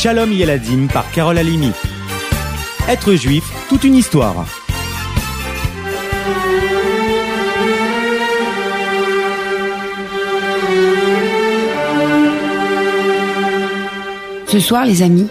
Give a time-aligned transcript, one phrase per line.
[0.00, 1.72] Shalom Yeladim par Carole Alimi.
[2.88, 4.46] Être juif, toute une histoire.
[14.46, 15.26] Ce soir, les amis,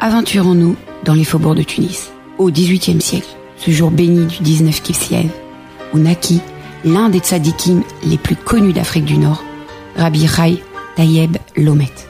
[0.00, 5.30] aventurons-nous dans les faubourgs de Tunis, au XVIIIe siècle, ce jour béni du 19 Kifsiev,
[5.94, 6.42] où naquit
[6.84, 9.42] l'un des tzadikim les plus connus d'Afrique du Nord,
[9.96, 10.62] Rabbi Rai
[10.94, 12.09] Tayeb Lomet.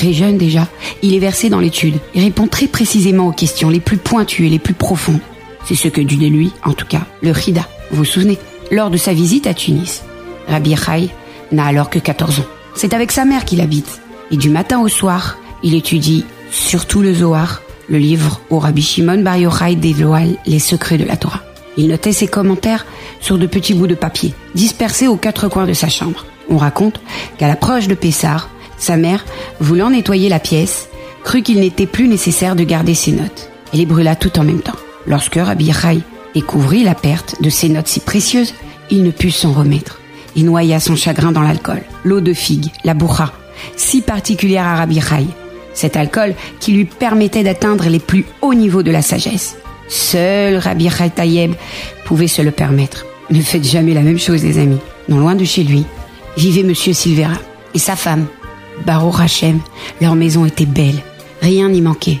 [0.00, 0.66] Très jeune déjà,
[1.02, 4.48] il est versé dans l'étude et répond très précisément aux questions les plus pointues et
[4.48, 5.20] les plus profondes.
[5.66, 7.68] C'est ce que dit de lui, en tout cas, le Rida.
[7.90, 8.38] Vous vous souvenez
[8.70, 10.02] Lors de sa visite à Tunis,
[10.48, 11.10] Rabbi Rai
[11.52, 12.46] n'a alors que 14 ans.
[12.74, 14.00] C'est avec sa mère qu'il habite.
[14.30, 19.20] Et du matin au soir, il étudie surtout le Zohar, le livre où Rabbi Shimon
[19.20, 21.42] Bar Yochai dévoile les secrets de la Torah.
[21.76, 22.86] Il notait ses commentaires
[23.20, 26.24] sur de petits bouts de papier, dispersés aux quatre coins de sa chambre.
[26.48, 27.02] On raconte
[27.36, 28.48] qu'à l'approche de Pessar,
[28.80, 29.24] sa mère,
[29.60, 30.88] voulant nettoyer la pièce,
[31.22, 33.50] crut qu'il n'était plus nécessaire de garder ses notes.
[33.72, 34.78] et les brûla tout en même temps.
[35.06, 36.00] Lorsque Rabbi Yochai
[36.34, 38.54] découvrit la perte de ces notes si précieuses,
[38.90, 40.00] il ne put s'en remettre.
[40.34, 43.32] Il noya son chagrin dans l'alcool, l'eau de figue, la bourra,
[43.76, 45.26] si particulière à Rabbi Yochai,
[45.74, 49.56] cet alcool qui lui permettait d'atteindre les plus hauts niveaux de la sagesse.
[49.88, 51.54] Seul Rabbi Tayeb
[52.04, 53.06] pouvait se le permettre.
[53.30, 54.78] Ne faites jamais la même chose, les amis.
[55.08, 55.84] Non loin de chez lui,
[56.36, 57.34] vivait Monsieur Silvera
[57.74, 58.26] et sa femme,
[58.86, 59.60] Baruch Hashem.
[60.00, 61.02] Leur maison était belle,
[61.42, 62.20] rien n'y manquait,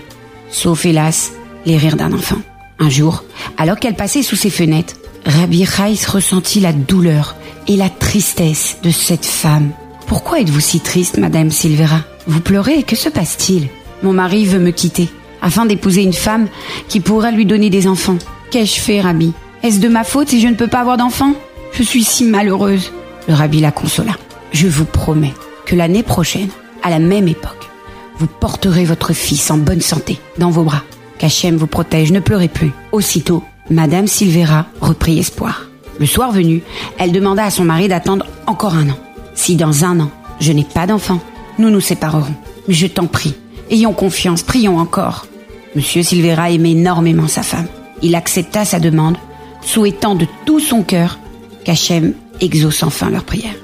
[0.50, 1.32] sauf hélas
[1.66, 2.38] les rires d'un enfant.
[2.78, 3.24] Un jour,
[3.58, 4.94] alors qu'elle passait sous ses fenêtres,
[5.26, 7.36] Rabbi Chaïs ressentit la douleur
[7.68, 9.70] et la tristesse de cette femme.
[10.06, 12.00] Pourquoi êtes-vous si triste, Madame Silvera?
[12.26, 13.68] Vous pleurez, que se passe-t-il?
[14.02, 15.08] Mon mari veut me quitter,
[15.42, 16.48] afin d'épouser une femme
[16.88, 18.18] qui pourra lui donner des enfants.
[18.50, 19.32] Qu'ai-je fait, Rabbi?
[19.62, 21.34] Est-ce de ma faute si je ne peux pas avoir d'enfants?
[21.72, 22.90] Je suis si malheureuse.
[23.28, 24.12] Le Rabbi la consola.
[24.52, 25.34] Je vous promets
[25.70, 26.48] que l'année prochaine,
[26.82, 27.68] à la même époque,
[28.18, 30.82] vous porterez votre fils en bonne santé dans vos bras.
[31.16, 32.72] Qu'Hachem vous protège, ne pleurez plus.
[32.90, 35.68] Aussitôt, Madame Silvera reprit espoir.
[36.00, 36.64] Le soir venu,
[36.98, 38.98] elle demanda à son mari d'attendre encore un an.
[39.36, 40.10] Si dans un an,
[40.40, 41.20] je n'ai pas d'enfant,
[41.60, 42.34] nous nous séparerons.
[42.66, 43.34] Mais je t'en prie,
[43.70, 45.26] ayons confiance, prions encore.
[45.76, 47.68] Monsieur Silvera aimait énormément sa femme.
[48.02, 49.18] Il accepta sa demande,
[49.62, 51.20] souhaitant de tout son cœur
[51.62, 53.54] qu'Hachem exauce enfin leur prière.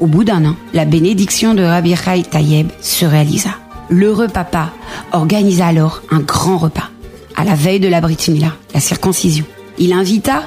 [0.00, 1.94] Au bout d'un an, la bénédiction de Rabbi
[2.30, 3.50] Tayeb se réalisa.
[3.90, 4.70] L'heureux papa
[5.12, 6.90] organisa alors un grand repas,
[7.34, 9.44] à la veille de la Brit Mila, la circoncision.
[9.78, 10.44] Il invita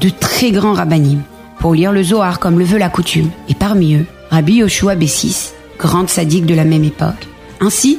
[0.00, 1.20] de très grands rabbinim
[1.58, 5.50] pour lire le Zohar comme le veut la coutume, et parmi eux, Rabbi Yoshua Bessis,
[5.78, 7.28] grande sadique de la même époque,
[7.60, 7.98] ainsi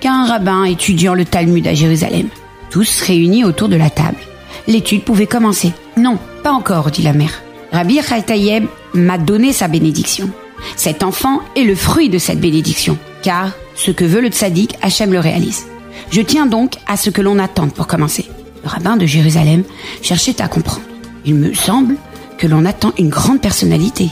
[0.00, 2.28] qu'un rabbin étudiant le Talmud à Jérusalem.
[2.70, 4.18] Tous réunis autour de la table.
[4.66, 5.72] L'étude pouvait commencer.
[5.96, 7.42] Non, pas encore, dit la mère.
[7.72, 10.30] Rabbi Tayeb m'a donné sa bénédiction.
[10.76, 15.12] Cet enfant est le fruit de cette bénédiction, car ce que veut le tzaddik, Hachem
[15.12, 15.66] le réalise.
[16.10, 18.26] Je tiens donc à ce que l'on attende pour commencer.
[18.62, 19.64] Le rabbin de Jérusalem
[20.00, 20.80] cherchait à comprendre.
[21.24, 21.96] Il me semble
[22.38, 24.10] que l'on attend une grande personnalité.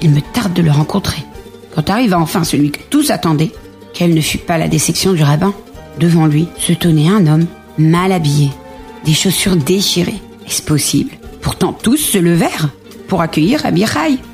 [0.00, 1.22] Il me tarde de le rencontrer.
[1.74, 3.52] Quand arriva enfin celui que tous attendaient,
[3.92, 5.54] quelle ne fut pas la déception du rabbin
[5.98, 7.46] Devant lui se tenait un homme
[7.78, 8.50] mal habillé,
[9.04, 10.20] des chaussures déchirées.
[10.46, 11.12] Est-ce possible?
[11.40, 12.68] Pourtant tous se levèrent
[13.10, 13.84] pour accueillir Rabbi.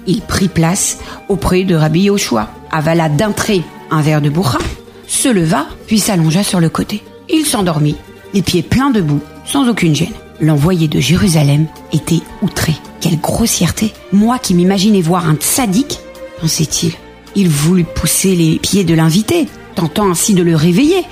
[0.07, 0.99] Il prit place
[1.29, 4.59] auprès de Rabbi Yoshua, avala d'un trait un verre de bourra,
[5.07, 7.03] se leva, puis s'allongea sur le côté.
[7.29, 7.97] Il s'endormit,
[8.35, 10.13] les pieds pleins de boue, sans aucune gêne.
[10.41, 12.75] L'envoyé de Jérusalem était outré.
[13.01, 16.01] Quelle grossièreté Moi qui m'imaginais voir un tzaddik,
[16.41, 16.93] pensait-il.
[17.35, 21.05] Il voulut pousser les pieds de l'invité, tentant ainsi de le réveiller.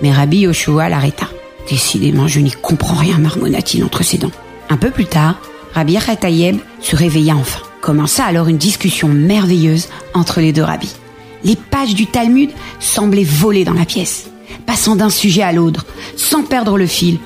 [0.00, 1.26] Mais Rabbi Yoshua l'arrêta.
[1.68, 4.30] Décidément, je n'y comprends rien, marmonna-t-il entre ses dents.
[4.70, 5.36] Un peu plus tard,
[5.74, 7.60] Rabbi Tayeb se réveilla enfin.
[7.80, 10.94] Commença alors une discussion merveilleuse entre les deux rabbis.
[11.42, 14.30] Les pages du Talmud semblaient voler dans la pièce,
[14.66, 15.84] passant d'un sujet à l'autre,
[16.16, 17.18] sans perdre le fil.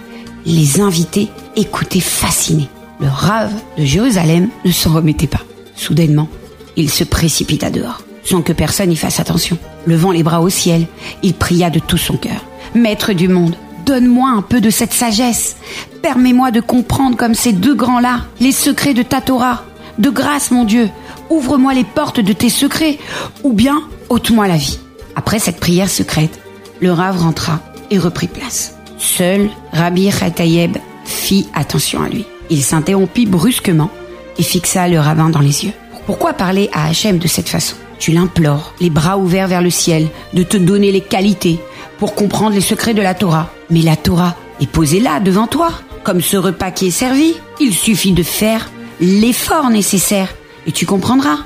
[0.46, 2.68] Les invités écoutaient fascinés.
[3.00, 5.42] Le rave de Jérusalem ne s'en remettait pas.
[5.76, 6.28] Soudainement,
[6.76, 9.58] il se précipita dehors, sans que personne y fasse attention.
[9.86, 10.86] Levant les bras au ciel,
[11.22, 12.44] il pria de tout son cœur.
[12.74, 13.54] Maître du monde,
[13.88, 15.56] donne-moi un peu de cette sagesse.
[16.02, 19.64] Permets-moi de comprendre comme ces deux grands-là les secrets de ta Torah.
[19.96, 20.90] De grâce, mon Dieu,
[21.30, 22.98] ouvre-moi les portes de tes secrets,
[23.44, 23.80] ou bien
[24.10, 24.78] ôte-moi la vie.
[25.16, 26.38] Après cette prière secrète,
[26.80, 28.76] le rave rentra et reprit place.
[28.98, 30.76] Seul Rabbi Tayeb
[31.06, 32.26] fit attention à lui.
[32.50, 33.90] Il s'interrompit brusquement
[34.36, 35.72] et fixa le rabbin dans les yeux.
[36.04, 37.76] Pourquoi parler à Hachem de cette façon?
[37.98, 41.58] Tu l'implores, les bras ouverts vers le ciel, de te donner les qualités
[41.98, 43.50] pour comprendre les secrets de la Torah.
[43.70, 45.70] Mais la Torah est posée là, devant toi,
[46.04, 47.34] comme ce repas qui est servi.
[47.60, 50.28] Il suffit de faire l'effort nécessaire
[50.66, 51.38] et tu comprendras.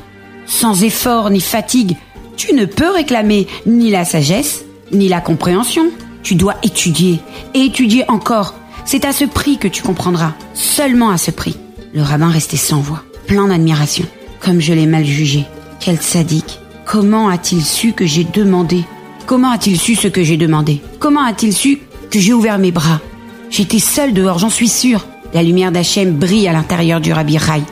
[0.46, 1.96] Sans effort ni fatigue,
[2.37, 5.90] tu ne peux réclamer ni la sagesse, ni la compréhension.
[6.22, 7.20] Tu dois étudier
[7.55, 8.55] et étudier encore.
[8.84, 10.34] C'est à ce prix que tu comprendras.
[10.55, 11.56] Seulement à ce prix.
[11.94, 14.06] Le rabbin restait sans voix, plein d'admiration.
[14.40, 15.44] Comme je l'ai mal jugé.
[15.81, 16.58] Quel sadique.
[16.84, 18.84] Comment a-t-il su que j'ai demandé
[19.32, 20.82] Comment a-t-il su ce que j'ai demandé?
[20.99, 21.79] Comment a-t-il su
[22.11, 23.00] que j'ai ouvert mes bras?
[23.49, 25.06] J'étais seule dehors, j'en suis sûre.
[25.32, 27.62] La lumière d'Hachem brille à l'intérieur du Rabbi Rai.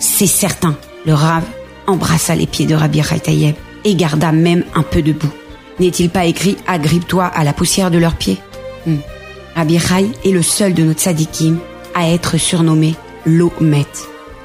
[0.00, 0.76] C'est certain.
[1.06, 1.44] Le Rav
[1.86, 3.54] embrassa les pieds de Rabbi Tayeb
[3.84, 5.30] et garda même un peu de boue.
[5.78, 8.38] N'est-il pas écrit Agrippe-toi à la poussière de leurs pieds?
[8.84, 8.96] Hmm.
[9.54, 11.58] Rabbi Rai est le seul de nos tzadikim
[11.94, 13.86] à être surnommé l'Omet,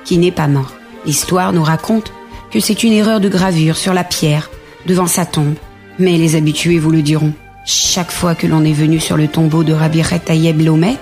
[0.05, 0.73] qui n'est pas mort.
[1.07, 2.13] L'histoire nous raconte
[2.51, 4.51] que c'est une erreur de gravure sur la pierre
[4.85, 5.55] devant sa tombe.
[6.01, 7.31] Mais les habitués vous le diront.
[7.63, 10.97] Chaque fois que l'on est venu sur le tombeau de Rabbi Tayeb l'Omet,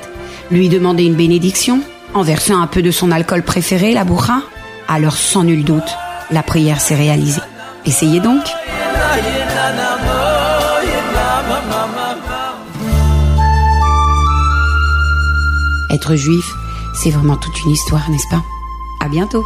[0.51, 1.79] lui demander une bénédiction,
[2.13, 4.41] en versant un peu de son alcool préféré, la bourra,
[4.89, 5.89] alors sans nul doute,
[6.31, 7.39] la prière s'est réalisée.
[7.85, 8.43] Essayez donc.
[15.89, 16.45] Être juif,
[16.93, 18.43] c'est vraiment toute une histoire, n'est-ce pas?
[18.99, 19.45] À bientôt